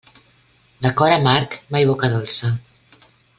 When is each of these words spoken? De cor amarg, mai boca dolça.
De 0.85 0.91
cor 1.01 1.13
amarg, 1.17 1.59
mai 1.77 1.83
boca 1.91 2.11
dolça. 2.15 2.51